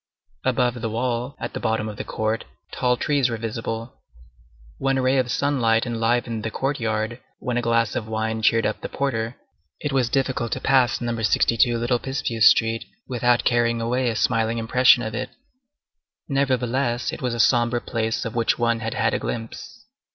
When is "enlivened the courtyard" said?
5.85-7.19